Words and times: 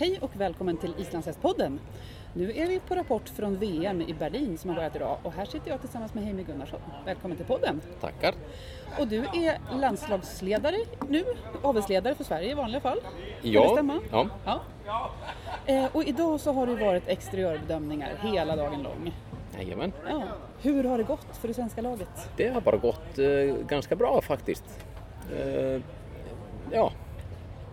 Hej 0.00 0.18
och 0.20 0.30
välkommen 0.36 0.76
till 0.76 0.94
Islandshästpodden. 0.98 1.80
Nu 2.34 2.52
är 2.56 2.66
vi 2.66 2.80
på 2.80 2.94
rapport 2.94 3.28
från 3.28 3.56
VM 3.56 4.02
i 4.02 4.14
Berlin 4.14 4.58
som 4.58 4.70
har 4.70 4.76
börjat 4.76 4.96
idag 4.96 5.16
och 5.22 5.32
här 5.32 5.44
sitter 5.44 5.70
jag 5.70 5.80
tillsammans 5.80 6.14
med 6.14 6.24
Heimi 6.24 6.42
Gunnarsson. 6.42 6.80
Välkommen 7.04 7.36
till 7.36 7.46
podden. 7.46 7.80
Tackar. 8.00 8.34
Och 8.98 9.08
du 9.08 9.18
är 9.18 9.58
landslagsledare 9.80 10.76
nu, 11.08 11.24
avelsledare 11.62 12.14
för 12.14 12.24
Sverige 12.24 12.50
i 12.50 12.54
vanliga 12.54 12.80
fall. 12.80 13.00
Kan 13.00 13.52
Ja. 13.52 13.62
det 13.62 13.68
stämma? 13.68 14.00
Ja. 14.10 14.28
ja. 14.44 14.60
Eh, 15.66 15.86
och 15.92 16.04
idag 16.04 16.40
så 16.40 16.52
har 16.52 16.66
det 16.66 16.74
varit 16.76 17.08
exteriörbedömningar 17.08 18.10
hela 18.22 18.56
dagen 18.56 18.82
lång. 18.82 19.12
Jajamän. 19.58 19.92
Ja. 20.08 20.22
Hur 20.62 20.84
har 20.84 20.98
det 20.98 21.04
gått 21.04 21.36
för 21.40 21.48
det 21.48 21.54
svenska 21.54 21.80
laget? 21.82 22.28
Det 22.36 22.48
har 22.48 22.60
bara 22.60 22.76
gått 22.76 23.18
eh, 23.18 23.26
ganska 23.66 23.96
bra 23.96 24.20
faktiskt. 24.20 24.64
Eh, 25.38 25.80
ja, 26.72 26.92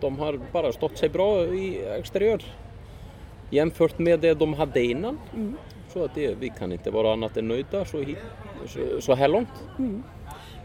de 0.00 0.18
har 0.18 0.40
bara 0.52 0.72
stått 0.72 0.98
sig 0.98 1.08
bra 1.08 1.44
i 1.44 1.86
exteriör 1.98 2.42
jämfört 3.50 3.98
med 3.98 4.20
det 4.20 4.34
de 4.34 4.54
hade 4.54 4.82
innan. 4.84 5.18
Så 5.92 6.04
att 6.04 6.14
det, 6.14 6.34
vi 6.40 6.48
kan 6.48 6.72
inte 6.72 6.90
vara 6.90 7.12
annat 7.12 7.36
än 7.36 7.48
nöjda 7.48 7.84
så, 7.84 7.98
hit, 7.98 8.18
så, 8.66 8.80
så 9.00 9.14
här 9.14 9.28
långt. 9.28 9.48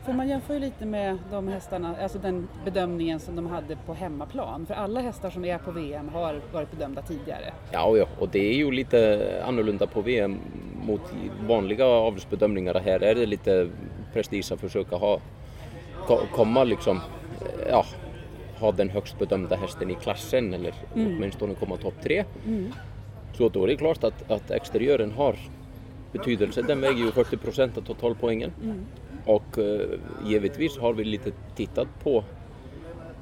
För 0.06 0.14
man 0.14 0.30
jämför 0.30 0.54
ju 0.54 0.59
lite 0.59 0.86
med 0.86 1.18
de 1.32 1.48
hästarna, 1.48 1.96
alltså 2.02 2.20
den 2.20 2.48
bedömningen 2.66 3.20
som 3.20 3.36
de 3.36 3.48
hade 3.48 3.76
på 3.86 3.94
hemmaplan. 3.94 4.66
För 4.66 4.73
alla 4.73 5.00
hästar 5.00 5.30
som 5.30 5.45
är 5.45 5.58
på 5.58 5.72
VM 5.72 6.09
har 6.09 6.42
varit 6.54 6.72
bedömda 6.72 7.02
tidigare. 7.02 7.54
Ja, 7.72 7.98
ja, 7.98 8.06
och 8.20 8.30
det 8.30 8.40
är 8.50 8.54
ju 8.54 8.72
lite 8.72 9.28
annorlunda 9.48 9.88
på 9.88 10.02
VM 10.02 10.40
mot 10.86 11.02
vanliga 11.48 11.86
avelsbedömningar. 11.86 12.73
Här 12.86 13.04
är 13.04 13.16
det 13.16 13.26
lite 13.26 13.70
prestige 14.14 14.52
att 14.52 14.59
försöka 14.59 14.95
ha, 14.95 15.20
ko- 16.08 16.22
komma 16.31 16.64
liksom, 16.64 17.00
ja, 17.70 17.86
ha 18.64 18.72
den 18.72 18.89
högst 18.89 19.19
bedömda 19.19 19.56
hästen 19.56 19.92
i 19.92 19.95
klassen 19.95 20.53
eller 20.53 20.73
åtminstone 20.95 21.53
komma 21.56 21.78
topp 21.78 21.94
tre. 22.03 22.23
Så 23.38 23.50
då 23.50 23.64
är 23.64 23.67
det 23.67 23.75
klart 23.75 24.03
att, 24.03 24.31
att 24.31 24.52
exteriören 24.52 25.11
har 25.11 25.36
betydelse. 26.11 26.61
Den 26.61 26.81
väger 26.81 27.05
ju 27.05 27.11
40 27.11 27.38
procent 27.38 27.78
av 27.78 27.81
totalpoängen. 27.81 28.52
Och 29.25 29.58
eh, 29.58 30.00
givetvis 30.25 30.78
har 30.78 30.94
vi 30.94 31.03
lite 31.03 31.31
tittat 31.55 31.88
på 32.03 32.23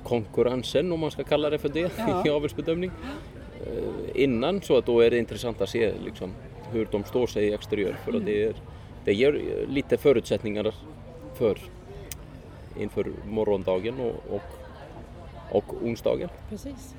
konkurrensen 0.03 0.91
om 0.91 0.99
man 0.99 1.11
ska 1.11 1.23
kalla 1.23 1.49
det 1.49 1.57
för 1.57 1.69
det 1.69 1.91
Ja. 1.97 2.23
i 2.25 2.29
avelsbedömning 2.29 2.91
eh, 3.65 4.23
innan 4.23 4.61
så 4.61 4.77
att 4.77 4.85
då 4.85 4.99
är 4.99 5.09
det 5.09 5.17
intressant 5.17 5.61
att 5.61 5.69
se 5.69 5.93
liksom, 6.05 6.31
hur 6.71 6.87
de 6.91 7.03
står 7.03 7.27
sig 7.27 7.43
i 7.47 7.53
exteriör 7.53 7.95
för 8.05 8.17
att 8.17 8.25
det, 8.25 8.43
är, 8.43 8.53
det 9.05 9.13
ger 9.13 9.41
lite 9.67 9.97
förutsättningar 9.97 10.73
för 11.33 11.57
inför 12.79 13.11
morgondagen 13.29 13.99
och, 13.99 14.35
och, 14.35 14.60
och 15.51 15.73
onsdagen. 15.83 16.29
Precis. 16.49 16.95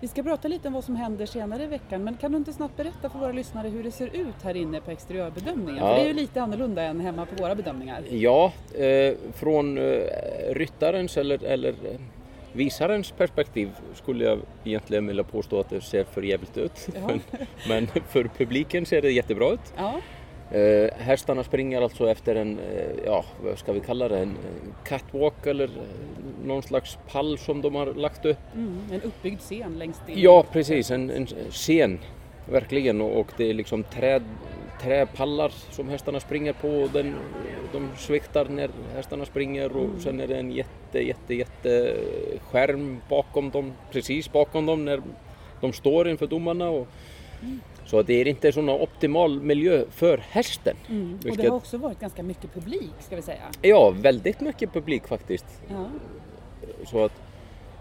Vi 0.00 0.08
ska 0.08 0.22
prata 0.22 0.48
lite 0.48 0.68
om 0.68 0.74
vad 0.74 0.84
som 0.84 0.96
händer 0.96 1.26
senare 1.26 1.64
i 1.64 1.66
veckan, 1.66 2.04
men 2.04 2.16
kan 2.16 2.32
du 2.32 2.38
inte 2.38 2.52
snabbt 2.52 2.76
berätta 2.76 3.10
för 3.10 3.18
våra 3.18 3.32
lyssnare 3.32 3.68
hur 3.68 3.82
det 3.82 3.90
ser 3.90 4.06
ut 4.06 4.42
här 4.42 4.56
inne 4.56 4.80
på 4.80 4.90
exteriörbedömningen? 4.90 5.76
Ja. 5.76 5.88
För 5.88 5.94
det 5.94 6.00
är 6.00 6.06
ju 6.06 6.14
lite 6.14 6.42
annorlunda 6.42 6.82
än 6.82 7.00
hemma 7.00 7.26
på 7.26 7.42
våra 7.42 7.54
bedömningar. 7.54 8.02
Ja, 8.10 8.52
eh, 8.74 9.14
från 9.34 9.78
eh, 9.78 9.84
ryttarens 10.50 11.16
eller, 11.16 11.44
eller 11.44 11.68
eh, 11.68 12.00
visarens 12.52 13.10
perspektiv 13.10 13.70
skulle 13.94 14.24
jag 14.24 14.38
egentligen 14.64 15.06
vilja 15.06 15.24
påstå 15.24 15.60
att 15.60 15.70
det 15.70 15.80
ser 15.80 16.04
för 16.04 16.22
jävligt 16.22 16.56
ut. 16.56 16.88
Ja. 16.94 17.00
Men, 17.08 17.20
men 17.68 17.86
för 18.08 18.30
publiken 18.38 18.86
ser 18.86 19.02
det 19.02 19.10
jättebra 19.10 19.52
ut. 19.52 19.72
Ja, 19.76 20.00
Eh, 20.50 20.90
hästarna 20.98 21.44
springer 21.44 21.82
alltså 21.82 22.10
efter 22.10 22.34
en, 22.34 22.58
eh, 22.58 23.04
ja 23.04 23.24
vad 23.44 23.58
ska 23.58 23.72
vi 23.72 23.80
kalla 23.80 24.08
det, 24.08 24.18
en 24.18 24.36
catwalk 24.84 25.46
eller 25.46 25.64
eh, 25.64 26.46
någon 26.46 26.62
slags 26.62 26.98
pall 27.12 27.38
som 27.38 27.62
de 27.62 27.74
har 27.74 27.86
lagt 27.86 28.24
upp. 28.24 28.38
mm, 28.54 28.80
en 28.92 29.00
uppbyggd 29.00 29.40
scen 29.40 29.78
längst 29.78 30.08
in. 30.08 30.14
Ja 30.20 30.44
precis, 30.52 30.90
en, 30.90 31.10
en 31.10 31.26
scen 31.50 31.98
verkligen. 32.50 33.00
Och, 33.00 33.20
och 33.20 33.32
det 33.36 33.50
är 33.50 33.54
liksom 33.54 33.82
träd, 33.82 34.22
träpallar 34.82 35.52
som 35.70 35.88
hästarna 35.88 36.20
springer 36.20 36.52
på. 36.52 36.68
Och 36.68 36.90
den, 36.90 37.14
de 37.72 37.88
sviktar 37.96 38.44
när 38.44 38.70
hästarna 38.94 39.24
springer. 39.24 39.76
Och 39.76 39.90
sen 40.00 40.20
är 40.20 40.26
det 40.26 40.36
en 40.36 40.52
jätte, 40.52 40.98
jätte, 40.98 41.34
jätte 41.34 41.96
skärm 42.50 43.00
bakom 43.08 43.50
dem, 43.50 43.72
precis 43.92 44.32
bakom 44.32 44.66
dem 44.66 44.84
när 44.84 45.02
de 45.60 45.72
står 45.72 46.08
inför 46.08 46.26
domarna. 46.26 46.68
Och, 46.68 46.88
Så 47.94 48.02
det 48.02 48.14
är 48.14 48.28
inte 48.28 48.52
sån 48.52 48.68
optimal 48.68 49.40
miljö 49.40 49.84
för 49.90 50.18
hästen. 50.18 50.76
Mm. 50.88 51.18
Och 51.30 51.36
det 51.36 51.48
har 51.48 51.56
också 51.56 51.78
varit 51.78 52.00
ganska 52.00 52.22
mycket 52.22 52.54
publik 52.54 52.92
ska 53.00 53.16
vi 53.16 53.22
säga. 53.22 53.42
Ja, 53.62 53.90
väldigt 53.90 54.40
mycket 54.40 54.72
publik 54.72 55.06
faktiskt. 55.08 55.44
Ja, 55.68 55.86
Så 56.86 57.04
att, 57.04 57.12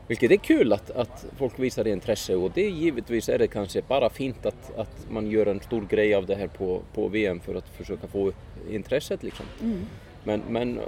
vilket 0.07 0.31
är 0.31 0.35
kul 0.35 0.73
att, 0.73 0.91
att 0.91 1.25
folk 1.37 1.59
visar 1.59 1.87
intresse 1.87 2.35
och 2.35 2.51
det 2.51 2.69
givetvis 2.69 3.29
är 3.29 3.39
det 3.39 3.47
kanske 3.47 3.81
bara 3.81 4.09
fint 4.09 4.45
att, 4.45 4.77
att 4.77 5.07
man 5.09 5.27
gör 5.27 5.45
en 5.45 5.59
stor 5.59 5.81
grej 5.89 6.13
av 6.15 6.25
det 6.25 6.35
här 6.35 6.47
på, 6.47 6.81
på 6.93 7.07
VM 7.07 7.39
för 7.39 7.55
att 7.55 7.69
försöka 7.69 8.07
få 8.07 8.31
intresset 8.69 9.23
liksom. 9.23 9.45
mm. 9.61 9.85
Men, 10.23 10.41
men 10.49 10.79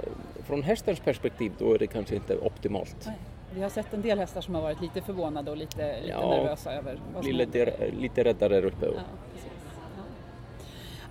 från 0.46 0.62
hästens 0.62 1.00
perspektiv 1.00 1.52
då 1.58 1.74
är 1.74 1.78
det 1.78 1.86
kanske 1.86 2.14
inte 2.14 2.36
optimalt. 2.36 2.96
Nej. 3.06 3.16
Vi 3.54 3.62
har 3.62 3.68
sett 3.68 3.94
en 3.94 4.02
del 4.02 4.18
hästar 4.18 4.40
som 4.40 4.54
har 4.54 4.62
varit 4.62 4.80
lite 4.80 5.00
förvånade 5.02 5.50
och 5.50 5.56
lite, 5.56 5.96
lite 6.00 6.08
Ja, 6.08 6.30
nervösa 6.30 6.72
över 6.72 6.98
vad 7.14 7.24
som 7.24 7.32
lite, 7.32 7.90
lite 8.00 8.24
räddare 8.24 8.54
där 8.54 8.64
uppe. 8.64 8.86
Ja, 8.86 8.92
precis. 9.34 9.50
Ja. 9.96 10.02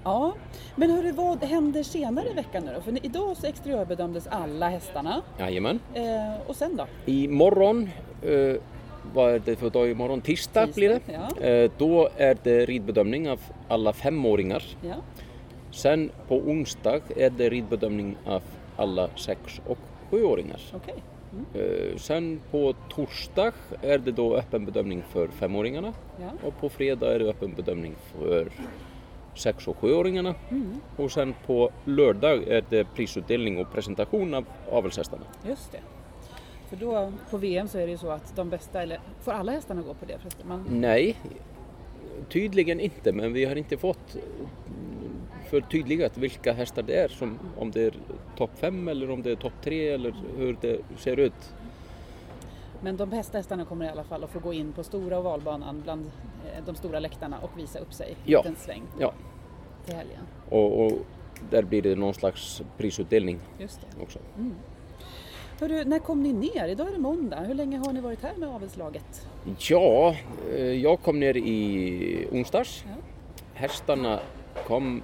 ja, 0.04 0.34
men 0.76 0.90
hörru, 0.92 1.12
vad 1.12 1.44
händer 1.44 1.84
senare 1.84 2.30
i 2.30 2.34
veckan 2.34 2.64
nu 2.66 2.74
då? 2.76 2.82
För 2.82 3.06
idag 3.06 3.38
så 3.38 3.48
exteriörbedömdes 3.48 4.28
alla 4.28 4.70
hästarna. 4.70 5.22
Jajamän. 5.40 5.80
Eh, 5.94 6.48
och 6.48 6.56
sen 6.56 6.76
då? 6.76 6.88
Imorgon, 7.06 7.90
eh, 8.22 8.56
vad 9.14 9.32
är 9.34 9.40
det 9.40 9.56
för 9.56 9.70
dag 9.70 9.90
imorgon? 9.90 10.22
Tisdag, 10.22 10.66
Tisdag, 10.66 10.76
blir 10.80 10.90
det. 10.90 11.02
ja. 11.40 11.46
Eh, 11.48 11.72
då 11.78 12.10
är 12.18 12.38
det 12.44 12.66
ridbedömning 12.66 13.30
av 13.30 13.40
alla 13.68 13.94
femåringar. 13.94 14.64
Ja, 14.82 14.96
Sen 15.72 16.12
på 16.28 16.36
onsdag 16.38 17.00
är 17.16 17.30
det 17.30 17.50
ridbedömning 17.50 18.18
av 18.26 18.42
alla 18.78 19.10
sex 19.16 19.62
och 19.68 19.78
sjuåringar. 20.10 20.60
okej. 20.76 20.96
Eh, 21.54 21.98
Sen 21.98 22.42
på 22.52 22.74
torsdag 22.90 23.52
är 23.82 23.98
det 23.98 24.12
då 24.12 24.36
öppen 24.38 24.66
bedömning 24.66 25.04
för 25.10 25.28
femåringarna 25.28 25.94
Ja. 26.22 26.48
och 26.48 26.58
på 26.60 26.70
fredag 26.70 27.16
är 27.16 27.20
det 27.20 27.26
öppen 27.30 27.54
bedömning 27.54 27.96
för 28.12 28.52
sex 29.36 29.68
och 29.68 29.78
sjuåringarna. 29.78 30.36
Mm. 30.52 30.82
Och 30.98 31.12
sen 31.12 31.36
på 31.46 31.70
lördag 31.86 32.44
är 32.48 32.64
det 32.70 32.88
prisutdelning 32.96 33.58
och 33.58 33.72
presentation 33.74 34.34
av 34.34 34.46
avelshästarna. 34.72 35.24
Just 35.48 35.72
det. 35.72 35.80
För 36.70 36.76
då 36.76 37.12
på 37.30 37.38
VM 37.38 37.68
så 37.68 37.78
är 37.78 37.86
det 37.86 37.92
ju 37.92 37.98
så 37.98 38.10
att 38.10 38.36
de 38.36 38.50
bästa, 38.50 38.82
eller 38.82 39.00
får 39.22 39.32
alla 39.32 39.52
hästarna 39.52 39.82
gå 39.82 39.94
på 39.94 40.06
det? 40.06 40.18
Man, 40.48 40.66
Nej, 40.70 41.16
tydligen 42.30 42.80
inte, 42.80 43.12
men 43.12 43.34
vi 43.34 43.46
har 43.46 43.56
inte 43.56 43.78
fått 43.78 44.18
förtydligat 45.46 46.18
vilka 46.18 46.54
hästar 46.54 46.84
det 46.84 46.96
är, 47.00 47.08
som, 47.08 47.40
om 47.58 47.72
det 47.72 47.82
är 47.84 47.94
topp 48.38 48.52
fem 48.56 48.88
eller 48.88 49.10
om 49.10 49.22
det 49.22 49.32
är 49.32 49.36
topp 49.36 49.54
tre 49.64 49.90
eller 49.90 50.14
hur 50.38 50.58
det 50.62 50.80
ser 50.98 51.20
ut. 51.20 51.54
men 52.82 52.98
de 52.98 53.10
bästa 53.10 53.38
hästarna 53.38 53.66
kommer 53.66 53.86
i 53.86 53.90
alla 53.90 54.04
fall 54.04 54.24
att 54.24 54.30
få 54.30 54.40
gå 54.40 54.54
in 54.54 54.72
på 54.74 54.84
stora 54.84 55.20
ovalbanan 55.20 55.82
bland 55.84 56.06
eh, 56.46 56.64
de 56.66 56.76
stora 56.76 57.00
läktarna 57.00 57.38
och 57.40 57.60
visa 57.60 57.80
upp 57.80 57.94
sig 57.94 58.16
Ja. 58.26 58.44
en 58.46 58.56
sväng 58.56 58.82
Ja, 59.00 59.14
till 59.86 59.96
helgen. 59.96 60.20
och, 60.50 60.86
och 60.86 60.92
där 61.50 61.64
blir 61.64 61.82
det 61.82 61.96
någon 61.96 62.14
slags 62.14 62.62
prisutdelning 62.78 63.40
Just 63.60 63.82
det. 63.82 64.04
också. 64.04 64.20
Hörru, 65.60 65.84
när 65.86 66.00
kom 66.00 66.24
ni 66.24 66.34
ner? 66.34 66.68
Idag 66.68 66.88
är 66.88 66.92
det 66.92 66.98
måndag. 67.00 67.40
Hur 67.40 67.54
länge 67.54 67.78
har 67.78 67.94
ni 67.94 68.02
varit 68.02 68.22
här 68.24 68.36
med 68.38 68.50
avelslaget? 68.50 69.28
Ja, 69.60 70.16
eh, 70.56 70.62
jag 70.66 71.02
kom 71.02 71.20
ner 71.20 71.38
i 71.38 72.28
onsdags. 72.32 72.84
Ja. 72.88 72.96
Hästarna 73.54 74.20
kom, 74.68 75.02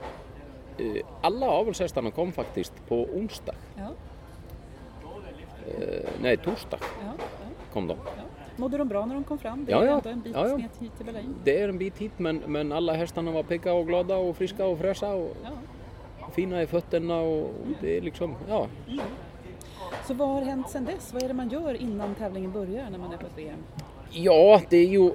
alla 1.22 1.50
avelshästarna 1.50 2.12
kom 2.12 2.32
faktiskt 2.32 2.74
på 2.88 2.96
onsdag. 2.96 3.56
Ja, 3.78 3.88
Eh, 5.68 6.10
Nej, 6.22 6.38
torsdag 6.38 6.78
ja, 6.82 6.88
ja, 7.18 7.24
kom 7.74 7.88
de. 7.88 7.98
ja. 8.06 8.24
Mådde 8.56 8.78
de 8.78 8.88
bra 8.88 9.06
när 9.06 9.14
de 9.16 9.24
kom 9.24 9.38
fram? 9.38 9.66
Det 9.66 9.72
är 9.72 9.86
ja. 9.86 9.98
ändå 9.98 10.10
en 10.10 10.22
bit 10.22 10.34
Ja, 10.36 10.58
hit 10.58 10.98
till 10.98 11.06
Berlin. 11.06 11.36
Det 11.44 11.62
är 11.62 11.70
en 11.70 11.78
bit 11.78 11.98
hit 11.98 12.12
men, 12.18 12.38
men 12.38 12.72
alla 12.72 12.94
hästarna 12.94 13.32
var 13.32 13.44
pigga 13.44 13.74
och 13.74 13.88
glada 13.88 14.16
och 14.16 14.38
friska 14.38 14.66
och 14.66 14.78
fräscha 14.80 15.14
och 15.14 15.36
fina 16.34 16.62
i 16.62 16.68
fötterna 16.68 17.18
och 17.20 17.52
det 17.82 17.98
är 17.98 18.02
liksom, 18.02 18.36
ja. 18.50 18.68
Så 20.08 20.14
vad 20.14 20.28
har 20.28 20.42
hänt 20.42 20.70
sedan 20.70 20.86
dess? 20.86 21.14
Vad 21.14 21.24
är 21.24 21.28
det 21.28 21.34
man 21.34 21.50
gör 21.50 21.74
innan 21.82 22.16
tävlingen 22.16 22.52
börjar 22.52 22.90
när 22.90 22.98
man 23.00 23.14
är 23.14 23.18
på 23.18 23.26
ett 23.26 23.38
VM? 23.38 23.60
Ja, 24.12 24.62
det 24.70 24.78
är 24.78 24.88
ju, 24.88 25.12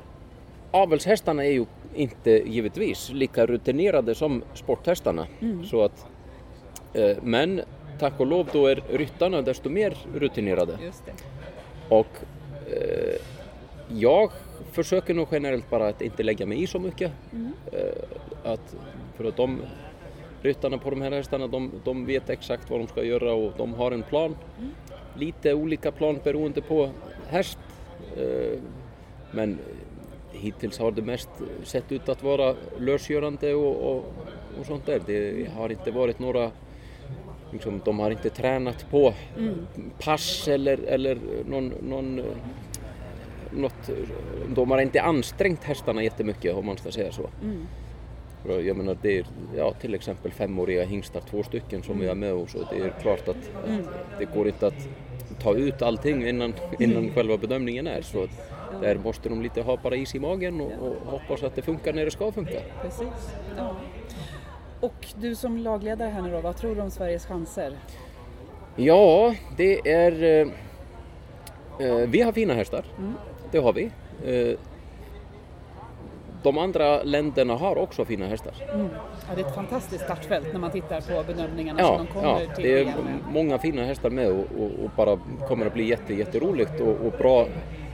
avelshästarna 0.83 1.45
är 1.45 1.51
ju 1.51 1.67
inte 1.95 2.31
givetvis 2.31 3.11
lika 3.13 3.47
rutinerade 3.47 4.15
som 4.15 4.43
sporthästarna. 4.55 5.27
Så 5.65 5.83
att, 5.85 6.07
eh, 6.95 7.17
men 7.23 7.61
tack 7.99 8.21
och 8.21 8.27
lov 8.27 8.49
då 8.53 8.67
är 8.67 8.83
ryttarna 8.91 9.43
desto 9.43 9.71
mer 9.71 9.97
rutinerade. 10.15 10.79
Och 11.89 12.07
eh, 12.71 13.15
jag 13.89 14.31
försöker 14.73 15.15
nog 15.15 15.29
generellt 15.33 15.71
bara 15.71 15.89
att 15.89 16.03
inte 16.03 16.23
lägga 16.23 16.47
mig 16.47 16.63
i 16.63 16.67
så 16.67 16.79
mycket. 16.79 17.13
Eh, 17.73 18.53
att, 18.53 18.77
för 19.17 19.25
att 19.25 19.37
de 19.37 19.61
ryttarna 20.43 20.79
på 20.79 20.91
de 20.91 21.01
här 21.01 21.11
hästarna, 21.11 21.47
de, 21.47 21.73
de 21.85 22.07
vet 22.07 22.31
exakt 22.31 22.71
vad 22.71 22.81
de 22.81 22.87
ska 22.87 23.05
göra 23.05 23.33
och 23.33 23.53
de 23.57 23.75
har 23.75 23.93
en 23.93 24.03
plan. 24.03 24.37
Lite 25.17 25.55
olika 25.55 25.93
plan 25.93 26.19
beroende 26.25 26.63
på 26.63 26.91
häst. 27.29 27.59
Eh, 28.17 28.59
men 29.31 29.59
hittills 30.41 30.79
har 30.79 30.91
det 30.91 31.03
mest 31.03 31.29
sett 31.65 31.93
ut 31.93 32.09
att 32.09 32.23
vara 32.23 32.55
lösgörande 32.79 33.55
och, 33.55 33.91
och, 33.97 34.05
och 34.61 34.67
sånt 34.67 34.87
där. 34.87 35.01
Det 35.07 35.49
har 35.57 35.71
inte 35.71 35.91
varit 35.91 36.19
några 36.19 36.51
liksom, 37.53 37.81
de 37.85 37.99
har 37.99 38.11
inte 38.11 38.31
tränat 38.31 38.91
på 38.91 39.15
Mm. 39.39 39.67
pass 40.01 40.49
eller, 40.49 40.79
eller 40.87 41.19
någon, 41.49 41.69
någon, 41.69 42.23
något, 43.51 43.91
de 44.55 44.71
har 44.71 44.79
inte 44.79 45.03
ansträngt 45.03 45.65
hästarna 45.65 46.03
jättemycket 46.03 46.55
om 46.55 46.67
man 46.67 46.77
ska 46.77 46.91
säga 46.91 47.13
så. 47.13 47.29
Mm. 47.43 47.67
Jag 48.67 48.77
menar 48.77 48.97
det 49.03 49.19
är 49.19 49.27
ja, 49.57 49.73
till 49.73 49.95
exempel 49.95 50.33
femåriga 50.33 50.85
hingstar, 50.85 51.21
två 51.31 51.43
stycken 51.43 51.83
som 51.83 51.99
vi 52.01 52.07
har 52.09 52.15
med 52.15 52.33
oss 52.33 52.55
och 52.55 52.65
det 52.71 52.77
är 52.85 52.93
klart 53.03 53.29
att, 53.29 53.51
Mm. 53.69 53.81
att 53.81 54.19
det 54.19 54.25
går 54.25 54.47
inte 54.47 54.67
att 54.67 54.89
ta 55.43 55.55
ut 55.55 55.83
allting 55.83 56.29
innan, 56.29 56.53
innan 56.81 57.11
själva 57.11 57.37
bedömningen 57.37 57.87
är. 57.87 58.03
Så 58.03 58.27
där 58.81 58.97
måste 59.05 59.29
de 59.29 59.43
lite 59.43 59.63
ha 59.63 59.77
bara 59.83 59.97
is 59.97 60.15
i 60.15 60.19
magen 60.21 60.61
och, 60.61 60.73
och 60.81 61.11
hoppas 61.11 61.43
att 61.43 61.55
det 61.55 61.63
funkar 61.63 61.93
när 61.93 62.05
det 62.05 62.11
ska 62.11 62.33
funka. 62.33 62.61
Precis. 62.83 63.35
Ja. 63.57 63.77
Och 64.81 65.07
du 65.17 65.35
som 65.35 65.59
lagledare 65.59 66.09
här 66.09 66.23
nu 66.23 66.31
då, 66.31 66.41
vad 66.41 66.57
tror 66.57 66.75
du 66.75 66.81
om 66.81 66.91
Sveriges 66.91 67.27
chanser? 67.27 67.73
Ja, 68.77 69.35
det 69.57 69.93
är... 69.93 70.23
Eh, 70.23 70.49
eh, 71.89 71.97
vi 72.09 72.23
har 72.23 72.33
fina 72.33 72.55
hästar, 72.55 72.85
Mm. 72.99 73.13
det 73.51 73.59
har 73.59 73.73
vi. 73.73 73.91
Eh, 74.25 74.59
de 76.43 76.59
andra 76.59 77.03
länderna 77.03 77.55
har 77.55 77.77
också 77.79 78.05
fina 78.05 78.27
hästar. 78.27 78.55
Mm. 78.75 78.89
Ja, 79.29 79.35
det 79.35 79.41
är 79.43 79.47
ett 79.47 79.55
fantastiskt 79.55 80.05
startfält 80.05 80.47
när 80.53 80.61
man 80.61 80.71
tittar 80.71 81.01
på 81.01 81.33
bedömningarna 81.33 81.81
Ja, 81.81 81.87
som 81.97 82.07
de 82.07 82.13
kommer 82.13 82.41
ja 82.41 82.55
till 82.55 82.65
det 82.65 82.79
är 82.81 82.95
många 83.33 83.59
fina 83.59 83.85
hästar 83.85 84.11
med 84.11 84.31
och, 84.31 84.39
och, 84.59 84.85
och 84.85 84.91
bara 84.97 85.19
kommer 85.49 85.67
att 85.67 85.75
bli 85.75 85.89
jätte, 85.89 86.15
jätteroligt 86.15 86.81
och, 86.81 86.89
och 87.07 87.13
bra 87.19 87.47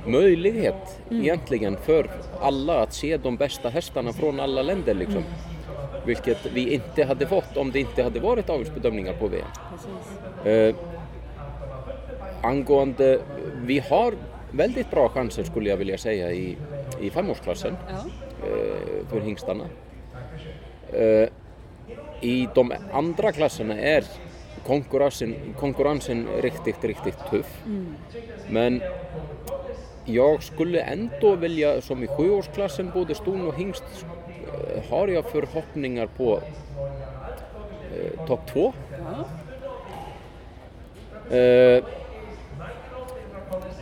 möjlighet 0.07 1.01
Mm. 1.11 1.23
egentligen 1.23 1.77
för 1.77 2.11
alla 2.41 2.83
att 2.83 2.93
se 2.93 3.17
de 3.17 3.37
bästa 3.37 3.69
hästarna 3.69 4.13
från 4.13 4.41
alla 4.41 4.63
länder 4.63 4.95
liksom. 4.95 5.17
Mm. 5.17 5.29
Vilket 6.07 6.47
vi 6.47 6.75
inte 6.75 7.05
hade 7.05 7.27
fått 7.27 7.57
om 7.57 7.71
det 7.71 7.81
inte 7.81 8.03
hade 8.03 8.21
varit 8.21 8.51
avelsbedömningar 8.51 9.13
på 9.13 9.27
VM. 9.29 9.47
Eh, 10.45 10.75
angående, 12.43 13.19
vi 13.65 13.79
har 13.79 14.15
väldigt 14.51 14.91
bra 14.91 15.09
chanser 15.09 15.43
skulle 15.43 15.71
jag 15.71 15.77
vilja 15.77 15.99
säga 15.99 16.33
i, 16.33 16.57
i 17.01 17.11
femårsklassen 17.11 17.77
Ja. 17.89 17.95
eh, 18.47 19.07
för 19.11 19.21
hingstarna. 19.21 19.65
Eh, 20.93 21.29
I 22.21 22.49
de 22.55 22.73
andra 22.93 23.33
klasserna 23.33 23.79
är 23.81 24.05
konkurrensen, 24.67 25.35
konkurrensen 25.59 26.27
riktigt, 26.43 26.85
riktigt 26.85 27.19
tuff. 27.31 27.63
Men 28.51 28.83
jag 30.05 30.43
skulle 30.43 30.81
ändå 30.81 31.35
vilja, 31.37 31.81
som 31.81 32.03
i 32.03 32.07
sjuårsklassen, 32.07 32.91
både 32.95 33.15
ston 33.15 33.47
och 33.47 33.55
hingst, 33.55 33.85
eh, 33.95 34.91
har 34.91 35.09
jag 35.09 35.25
förhoppningar 35.25 36.07
på 36.07 36.41
eh, 37.97 38.27
topp 38.27 38.41
två. 38.53 38.73
Ja. 38.99 39.25
Eh, 41.37 41.85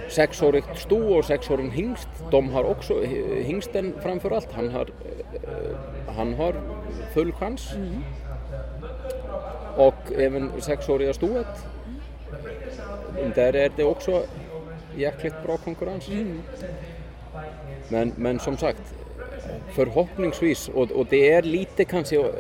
sexårigt 0.09 0.79
sto 0.79 1.15
och 1.15 1.25
sexåring 1.25 1.71
hingst, 1.71 2.09
de 2.31 2.49
har 2.51 2.65
också, 2.65 3.03
eh, 3.05 3.45
hingsten 3.45 3.95
framförallt, 4.03 4.53
han 4.53 4.69
har, 4.69 4.89
eh, 5.35 6.13
han 6.17 6.35
har 6.35 6.55
full 7.15 7.33
chans. 7.33 7.73
Och 9.77 10.13
även 10.19 10.51
sexåriga 10.61 11.13
stoet, 11.13 11.47
där 13.35 13.57
är 13.57 13.71
det 13.77 13.85
också 13.85 14.23
jäkligt 14.97 15.43
bra 15.43 15.57
konkurrens. 15.57 16.09
Men, 17.89 18.13
men 18.17 18.39
som 18.39 18.57
sagt, 18.57 18.95
förhoppningsvis, 19.73 20.69
och, 20.69 20.91
och 20.91 21.07
det 21.11 21.33
är 21.33 21.43
lite 21.43 21.85
kanske 21.85 22.33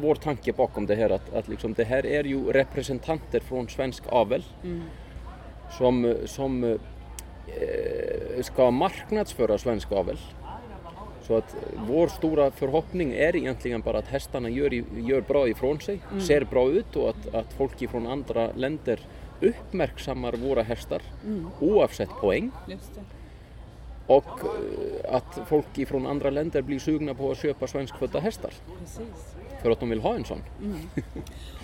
vår 0.00 0.14
tanke 0.14 0.52
bakom 0.52 0.86
det 0.86 0.94
här 0.94 1.10
att, 1.10 1.34
att 1.34 1.48
liksom, 1.48 1.72
det 1.72 1.84
här 1.84 2.06
är 2.06 2.24
ju 2.24 2.52
representanter 2.52 3.40
från 3.40 3.68
svensk 3.68 4.02
avel 4.06 4.44
som, 5.78 6.16
som 6.26 6.64
eh, 6.64 6.78
ska 8.42 8.70
marknadsföra 8.70 9.58
svensk 9.58 9.92
avel. 9.92 10.18
Så 11.22 11.36
att 11.36 11.56
vår 11.88 12.08
stora 12.08 12.50
förhoppning 12.50 13.12
är 13.12 13.36
egentligen 13.36 13.80
bara 13.80 13.98
att 13.98 14.08
hästarna 14.08 14.48
gör, 14.48 14.84
gör 14.96 15.20
bra 15.20 15.48
ifrån 15.48 15.80
sig, 15.80 16.00
ser 16.20 16.44
bra 16.44 16.70
ut 16.70 16.96
och 16.96 17.08
att, 17.08 17.34
att 17.34 17.52
folk 17.52 17.82
ifrån 17.82 18.06
andra 18.06 18.52
länder 18.52 19.00
uppmärksammar 19.40 20.32
våra 20.32 20.62
hästar 20.62 21.02
oavsett 21.60 22.10
poäng. 22.10 22.50
Och 24.06 24.24
eh, 24.40 25.14
att 25.14 25.38
folk 25.46 25.78
ifrån 25.78 26.06
andra 26.06 26.30
länder 26.30 26.62
blir 26.62 26.78
sugna 26.78 27.14
på 27.14 27.30
att 27.30 27.38
köpa 27.38 27.66
svenskfödda 27.66 28.20
hästar 28.20 28.52
Precis. 28.78 29.34
för 29.62 29.70
att 29.70 29.80
de 29.80 29.90
vill 29.90 30.00
ha 30.00 30.14
en 30.14 30.24
sån. 30.24 30.42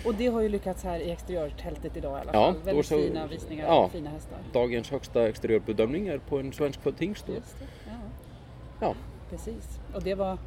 Och 0.05 0.15
det 0.15 0.27
har 0.27 0.41
ju 0.41 0.49
lyckats 0.49 0.83
här 0.83 0.99
i 0.99 1.11
exteriörtältet 1.11 1.97
idag 1.97 2.17
i 2.17 2.21
alla 2.21 2.33
Ja, 2.33 2.45
fall. 2.45 2.53
då 2.53 2.65
Väldigt 2.65 2.85
så- 2.85 2.97
fina 3.01 3.27
visningar 3.27 3.65
ja. 3.67 3.89
fina 3.89 4.09
hästar. 4.09 4.37
Dagens 4.53 4.89
högsta 4.91 5.27
exteriörbedömning 5.29 6.07
är 6.07 6.17
på 6.17 6.39
en 6.39 6.53
svenskfödd 6.53 6.95
hingst. 6.99 7.25
Ja, 7.27 7.33
Ja, 8.79 8.93
precis. 9.29 9.79
Och 9.93 10.03
det 10.03 10.15
var, 10.15 10.31
eh, 10.31 10.37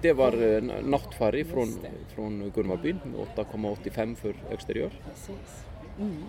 det 0.00 0.12
var 0.12 0.54
eh, 0.56 0.62
nattfärg 0.84 1.44
från, 1.44 1.68
från 2.14 2.52
Gurmabyn, 2.54 2.98
8,85 3.36 4.14
för 4.14 4.34
exteriör. 4.50 4.90
precis. 5.10 5.64
Mm. 6.00 6.24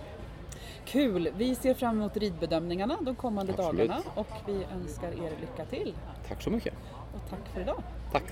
Kul! 0.86 1.30
Vi 1.38 1.56
ser 1.56 1.74
fram 1.74 2.00
emot 2.00 2.18
ridbedömningarna 2.18 2.98
de 3.02 3.16
kommande 3.16 3.54
Absolut. 3.54 3.88
dagarna 3.90 4.04
och 4.16 4.28
vi 4.48 4.66
önskar 4.74 5.08
er 5.08 5.32
lycka 5.42 5.66
till. 5.70 5.94
Tack 6.28 6.42
så 6.42 6.50
mycket. 6.50 6.74
Och 7.14 7.30
tack 7.30 7.48
för 7.54 7.62
idag! 7.62 7.84
Tack. 8.12 8.24